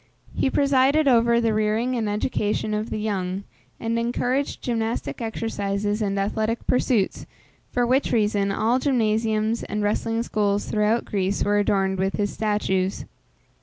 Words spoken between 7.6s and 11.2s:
for which reason, all gymnasiums and wrestling schools throughout